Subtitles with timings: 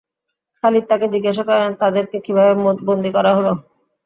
[0.63, 2.53] খালিদ তাকে জিজ্ঞেস করেন, তাদেরকে কিভাবে
[2.87, 3.47] বন্দি করা হল?